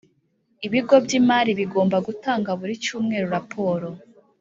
Ibigo 0.65 0.95
by’imari 1.05 1.51
bigomba 1.59 1.97
gutanga 2.07 2.49
buri 2.59 2.73
cyumweru 2.83 3.27
raporo 3.35 3.87